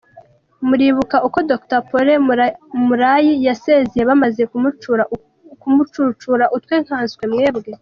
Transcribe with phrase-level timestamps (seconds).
[0.67, 1.79] muribuka uko Dr.
[1.89, 2.21] Paulin
[2.87, 4.41] Murayi yasezeye bamaze
[5.61, 7.71] kumucucura utwe nkanswe mwebwe?